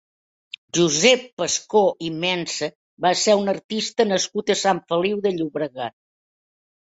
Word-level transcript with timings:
Josep 0.75 1.25
Pascó 1.41 1.81
i 2.07 2.07
Mensa 2.23 2.69
va 3.07 3.11
ser 3.23 3.35
un 3.41 3.53
artista 3.53 4.07
nascut 4.13 4.49
a 4.53 4.57
Sant 4.65 4.83
Feliu 4.93 5.21
de 5.27 5.35
Llobregat. 5.35 5.97